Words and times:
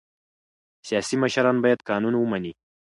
سیاسي 0.87 1.15
مشران 1.23 1.57
باید 1.63 1.85
قانون 1.89 2.15
ومني 2.17 2.51